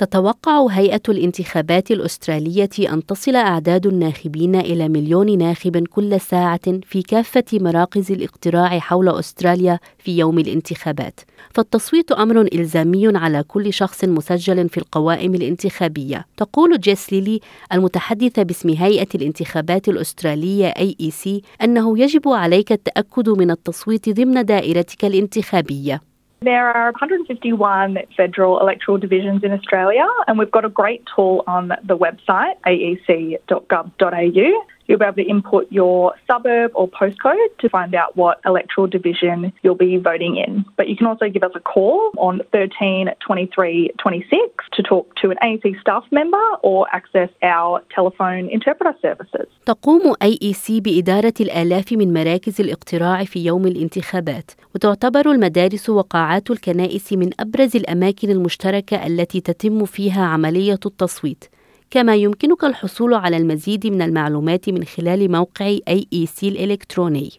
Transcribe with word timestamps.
تتوقع 0.00 0.66
هيئة 0.66 1.00
الانتخابات 1.08 1.90
الأسترالية 1.90 2.68
أن 2.92 3.06
تصل 3.06 3.36
أعداد 3.36 3.86
الناخبين 3.86 4.54
إلى 4.54 4.88
مليون 4.88 5.38
ناخب 5.38 5.86
كل 5.86 6.20
ساعة 6.20 6.80
في 6.82 7.02
كافة 7.02 7.44
مراكز 7.52 8.12
الاقتراع 8.12 8.78
حول 8.78 9.08
أستراليا 9.08 9.78
في 9.98 10.18
يوم 10.18 10.38
الانتخابات. 10.38 11.20
فالتصويت 11.54 12.12
أمر 12.12 12.40
إلزامي 12.40 13.16
على 13.16 13.42
كل 13.42 13.72
شخص 13.72 14.04
مسجل 14.04 14.68
في 14.68 14.78
القوائم 14.78 15.34
الانتخابية. 15.34 16.26
تقول 16.36 16.80
جيس 16.80 17.12
ليلي 17.12 17.40
المتحدثة 17.72 18.42
باسم 18.42 18.68
هيئة 18.68 19.08
الانتخابات 19.14 19.88
الأسترالية 19.88 20.70
AEC 20.70 21.28
أنه 21.62 21.98
يجب 21.98 22.28
عليك 22.28 22.72
التأكد 22.72 23.28
من 23.28 23.50
التصويت 23.50 24.08
ضمن 24.08 24.44
دائرتك 24.44 25.04
الانتخابية. 25.04 26.09
There 26.42 26.70
are 26.70 26.90
151 26.92 27.98
federal 28.16 28.60
electoral 28.60 28.96
divisions 28.96 29.44
in 29.44 29.52
Australia, 29.52 30.06
and 30.26 30.38
we've 30.38 30.50
got 30.50 30.64
a 30.64 30.70
great 30.70 31.04
tool 31.14 31.44
on 31.46 31.68
the 31.68 31.98
website 31.98 32.54
aec.gov.au 32.66 34.64
You'll 34.90 34.98
be 34.98 35.04
able 35.04 35.22
to 35.24 35.30
input 35.36 35.64
your 35.70 36.14
suburb 36.28 36.72
or 36.74 36.88
postcode 36.88 37.50
to 37.60 37.68
find 37.68 37.94
out 37.94 38.16
what 38.16 38.40
electoral 38.44 38.88
division 38.88 39.52
you'll 39.62 39.82
be 39.88 39.98
voting 39.98 40.34
in. 40.44 40.64
But 40.76 40.88
you 40.88 40.96
can 40.96 41.06
also 41.06 41.26
give 41.28 41.44
us 41.44 41.54
a 41.54 41.60
call 41.60 42.10
on 42.18 42.40
13 42.52 43.10
23 43.24 43.92
26 44.02 44.68
to 44.72 44.82
talk 44.82 45.14
to 45.22 45.30
an 45.30 45.38
AEC 45.44 45.80
staff 45.80 46.04
member 46.10 46.46
or 46.62 46.78
access 46.92 47.30
our 47.42 47.80
telephone 47.94 48.48
interpreter 48.48 48.94
services. 49.00 49.46
تقوم 49.66 50.14
AEC 50.24 50.70
بإدارة 50.70 51.34
الآلاف 51.40 51.92
من 51.92 52.12
مراكز 52.12 52.60
الاقتراع 52.60 53.24
في 53.24 53.44
يوم 53.44 53.66
الانتخابات 53.66 54.50
وتعتبر 54.74 55.30
المدارس 55.30 55.90
وقاعات 55.90 56.50
الكنائس 56.50 57.12
من 57.12 57.30
أبرز 57.40 57.76
الأماكن 57.76 58.30
المشتركة 58.30 59.06
التي 59.06 59.40
تتم 59.40 59.84
فيها 59.84 60.24
عملية 60.24 60.80
التصويت 60.86 61.44
كما 61.90 62.16
يمكنك 62.16 62.64
الحصول 62.64 63.14
على 63.14 63.36
المزيد 63.36 63.86
من 63.86 64.02
المعلومات 64.02 64.68
من 64.68 64.84
خلال 64.84 65.32
موقع 65.32 65.76
AEC 65.90 66.42
الإلكتروني. 66.42 67.30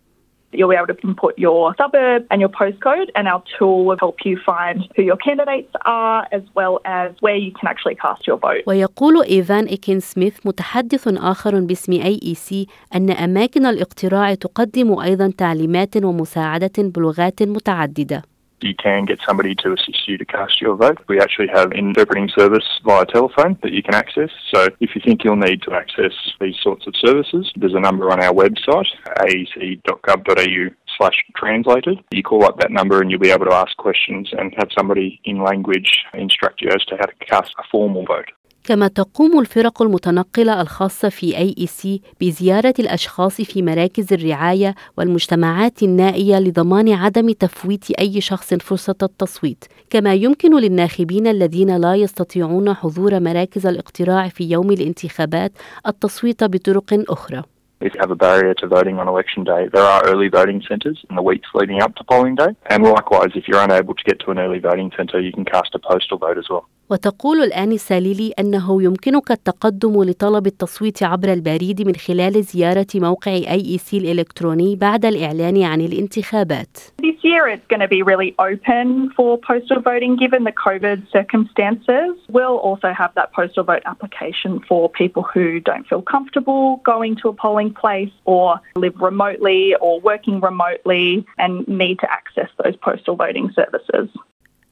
You'll 0.54 0.68
be 0.68 0.76
able 0.76 0.94
to 0.94 1.00
input 1.08 1.34
your 1.38 1.74
suburb 1.82 2.22
and 2.32 2.42
your 2.42 2.54
postcode, 2.60 3.10
and 3.16 3.26
our 3.32 3.42
tool 3.58 3.86
will 3.86 4.00
help 4.06 4.18
you 4.26 4.36
find 4.52 4.78
who 4.96 5.04
your 5.10 5.20
candidates 5.28 5.74
are 5.86 6.28
as 6.38 6.44
well 6.58 6.76
as 6.84 7.10
where 7.22 7.40
you 7.46 7.52
can 7.58 7.68
actually 7.72 7.96
cast 7.96 8.28
your 8.28 8.38
vote. 8.38 8.64
ويقول 8.68 9.24
إيفان 9.24 9.66
إيكين 9.66 10.00
سميث 10.00 10.46
متحدث 10.46 11.08
آخر 11.08 11.60
باسم 11.60 11.94
AEC 11.94 12.68
أن 12.96 13.12
أماكن 13.12 13.66
الاقتراع 13.66 14.34
تقدم 14.34 15.00
أيضا 15.00 15.34
تعليمات 15.38 16.04
ومساعدة 16.04 16.72
بلغات 16.78 17.44
متعددة. 17.44 18.31
You 18.64 18.76
can 18.76 19.06
get 19.06 19.20
somebody 19.26 19.56
to 19.56 19.74
assist 19.74 20.08
you 20.08 20.18
to 20.18 20.26
cast 20.26 20.62
your 20.62 20.76
vote. 20.76 21.00
We 21.08 21.20
actually 21.20 21.48
have 21.54 21.72
interpreting 21.74 22.30
service 22.36 22.66
via 22.86 23.06
telephone 23.06 23.58
that 23.64 23.72
you 23.72 23.84
can 23.84 23.94
access. 23.94 24.30
So 24.54 24.68
if 24.80 24.96
you 24.96 25.02
think 25.04 25.24
you'll 25.24 25.36
need 25.36 25.62
to 25.64 25.74
access 25.74 26.14
these 26.40 26.56
sorts 26.62 26.88
of 26.88 26.96
services, 26.96 27.52
there's 27.56 27.74
a 27.74 27.80
number 27.80 28.12
on 28.12 28.22
our 28.22 28.34
website, 28.34 28.88
aec.gov.au 29.22 30.76
slash 30.98 31.24
translated. 31.36 32.00
You 32.12 32.24
call 32.24 32.46
up 32.46 32.60
that 32.60 32.72
number 32.72 33.02
and 33.02 33.10
you'll 33.10 33.20
be 33.20 33.32
able 33.32 33.46
to 33.46 33.54
ask 33.54 33.76
questions 33.78 34.30
and 34.38 34.54
have 34.58 34.70
somebody 34.78 35.20
in 35.26 35.44
language 35.44 36.04
instruct 36.14 36.62
you 36.62 36.70
as 36.70 36.84
to 36.86 36.98
how 36.98 37.06
to 37.06 37.26
cast 37.26 37.54
a 37.58 37.64
formal 37.72 38.06
vote. 38.06 38.32
كما 38.64 38.88
تقوم 38.88 39.40
الفرق 39.40 39.82
المتنقلة 39.82 40.62
الخاصة 40.62 41.10
في 41.10 41.34
AEC 41.34 41.88
بزيارة 42.22 42.74
الأشخاص 42.80 43.42
في 43.42 43.62
مراكز 43.62 44.14
الرعاية 44.14 44.76
والمجتمعات 44.98 45.84
النائية 45.84 46.40
لضمان 46.40 46.94
عدم 46.94 47.32
تفويت 47.32 47.92
أي 47.92 48.22
شخص 48.22 48.54
فرصة 48.54 48.96
التصويت، 49.04 49.66
كما 49.90 50.14
يمكن 50.14 50.60
للناخبين 50.60 51.28
الذين 51.28 51.78
لا 51.78 51.96
يستطيعون 51.96 52.74
حضور 52.74 53.20
مراكز 53.20 53.68
الاقتراع 53.68 54.28
في 54.28 54.44
يوم 54.52 54.72
الانتخابات 54.72 55.52
التصويت 55.88 56.44
بطرق 56.44 57.04
أخرى. 57.10 57.44
If 57.84 57.96
you 57.96 58.00
have 58.00 58.12
a 58.12 58.16
barrier 58.16 58.54
to 58.62 58.68
voting 58.68 59.00
on 59.00 59.08
election 59.08 59.44
day, 59.44 59.68
there 59.74 59.88
are 59.94 60.02
early 60.12 60.30
voting 60.30 60.62
centres 60.70 60.98
in 61.10 61.16
the 61.16 61.24
weeks 61.32 61.50
leading 61.56 61.82
up 61.82 61.96
to 61.96 62.04
polling 62.04 62.36
day. 62.36 62.52
And 62.70 62.84
likewise, 62.84 63.32
if 63.40 63.48
you're 63.48 63.66
unable 63.70 63.96
to 63.96 64.04
get 64.10 64.20
to 64.20 64.30
an 64.30 64.38
early 64.38 64.60
voting 64.60 64.92
centre, 64.96 65.20
you 65.20 65.32
can 65.32 65.46
cast 65.46 65.74
a 65.74 65.80
postal 65.80 66.20
vote 66.20 66.38
as 66.38 66.48
well. 66.52 66.66
وتقول 66.92 67.38
الآنسة 67.38 68.00
ليلي 68.00 68.34
أنه 68.40 68.84
يمكنك 68.84 69.32
التقدم 69.32 70.04
لطلب 70.04 70.48
التصويت 70.48 71.04
عبر 71.04 71.34
البريد 71.34 71.88
من 71.88 71.96
خلال 71.96 72.44
زيارة 72.44 72.88
موقع 72.96 73.40
AEC 73.42 73.94
الإلكتروني 73.94 74.76
بعد 74.76 75.06
الإعلان 75.06 75.64
عن 75.64 75.82
الانتخابات. 75.82 76.78
This 77.02 77.24
year 77.24 77.48
it's 77.48 77.68
going 77.70 77.80
to 77.80 77.88
be 77.88 78.02
really 78.12 78.36
open 78.40 79.12
for 79.16 79.38
postal 79.38 79.80
voting 79.80 80.16
given 80.24 80.44
the 80.44 80.56
COVID 80.68 81.00
circumstances. 81.18 82.10
We'll 82.30 82.60
also 82.70 82.90
have 83.02 83.12
that 83.16 83.32
postal 83.32 83.64
vote 83.64 83.84
application 83.86 84.52
for 84.68 84.90
people 84.90 85.24
who 85.34 85.46
don't 85.70 85.86
feel 85.92 86.04
comfortable 86.16 86.82
going 86.94 87.16
to 87.22 87.30
a 87.30 87.36
polling 87.44 87.72
place 87.84 88.14
or 88.26 88.60
live 88.76 88.98
remotely 89.10 89.62
or 89.84 89.94
working 90.12 90.38
remotely 90.50 91.26
and 91.38 91.52
need 91.68 91.98
to 92.04 92.08
access 92.20 92.50
those 92.62 92.76
postal 92.88 93.16
voting 93.16 93.48
services. 93.60 94.10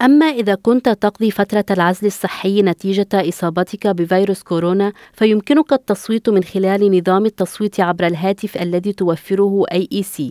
أما 0.02 0.26
إذا 0.26 0.56
كنت 0.56 0.90
تقضي 0.90 1.32
فترة 1.32 1.66
العزل 1.72 2.08
الصحي 2.08 2.62
نتيجة 2.62 3.08
إصابتك 3.14 3.88
بفيروس 3.88 4.44
كورونا 4.44 4.94
فيمكنك 5.14 5.74
التصويت 5.74 6.30
من 6.30 6.44
خلال 6.44 6.98
نظام 6.98 7.26
التصويت 7.26 7.80
عبر 7.80 8.08
الهاتف 8.08 8.58
الذي 8.58 8.94
توفره 8.94 9.66
AEC 9.74 10.22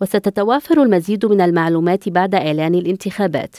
وستتوافر 0.00 0.82
المزيد 0.82 1.26
من 1.26 1.40
المعلومات 1.40 2.08
بعد 2.08 2.34
إعلان 2.34 2.74
الانتخابات. 2.74 3.56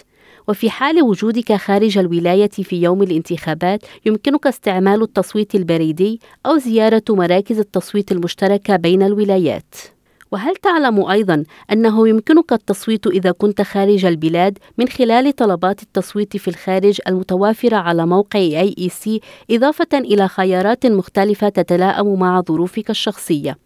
وفي 0.47 0.69
حال 0.69 1.01
وجودك 1.01 1.53
خارج 1.53 1.97
الولاية 1.97 2.49
في 2.49 2.81
يوم 2.81 3.03
الانتخابات 3.03 3.83
يمكنك 4.05 4.47
استعمال 4.47 5.01
التصويت 5.01 5.55
البريدي 5.55 6.19
أو 6.45 6.57
زيارة 6.57 7.03
مراكز 7.09 7.59
التصويت 7.59 8.11
المشتركة 8.11 8.75
بين 8.75 9.03
الولايات. 9.03 9.75
وهل 10.31 10.55
تعلم 10.55 11.05
أيضا 11.05 11.43
أنه 11.71 12.07
يمكنك 12.07 12.53
التصويت 12.53 13.07
إذا 13.07 13.31
كنت 13.31 13.61
خارج 13.61 14.05
البلاد 14.05 14.57
من 14.77 14.87
خلال 14.87 15.35
طلبات 15.35 15.83
التصويت 15.83 16.37
في 16.37 16.47
الخارج 16.47 16.99
المتوافرة 17.07 17.75
على 17.77 18.05
موقع 18.05 18.65
AEC 18.65 19.19
إضافة 19.51 19.87
إلى 19.93 20.27
خيارات 20.27 20.85
مختلفة 20.85 21.49
تتلائم 21.49 22.19
مع 22.19 22.41
ظروفك 22.41 22.89
الشخصية؟ 22.89 23.57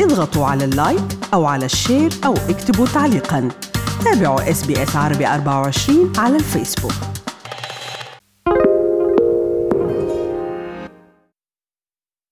اضغطوا 0.00 0.46
على 0.46 0.64
ال 0.64 0.71
like 0.71 1.00
أو 1.34 1.44
على 1.44 1.64
ال 1.64 1.72
share 1.72 2.10
أو 2.24 2.32
اكتبوا 2.32 2.86
تعليقاً. 2.86 3.67
تابعوا 4.04 4.50
اس 4.50 4.66
بي 4.66 4.82
اس 4.82 4.96
عربي 4.96 5.26
24 5.26 6.12
على 6.18 6.36
الفيسبوك 6.36 6.92